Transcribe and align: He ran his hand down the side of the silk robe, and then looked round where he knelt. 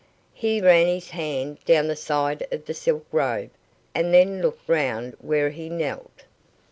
He 0.33 0.59
ran 0.61 0.87
his 0.87 1.11
hand 1.11 1.59
down 1.63 1.87
the 1.87 1.95
side 1.95 2.47
of 2.51 2.65
the 2.65 2.73
silk 2.73 3.05
robe, 3.11 3.51
and 3.93 4.11
then 4.11 4.41
looked 4.41 4.67
round 4.67 5.13
where 5.19 5.51
he 5.51 5.69
knelt. 5.69 6.23